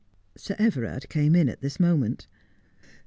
[0.35, 2.25] Sir Everard came in at this moment.